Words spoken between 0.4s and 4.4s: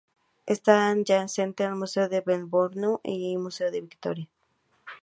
Está adyacente al Museo de Melbourne y el Museo de Victoria.